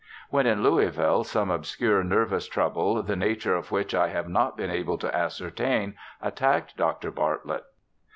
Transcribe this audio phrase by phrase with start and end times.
[0.31, 4.71] When at Louisville some obscure nervous trouble, the nature of which I have not been
[4.71, 7.11] able to ascertain, attacked Dr.
[7.11, 7.65] Bartlett.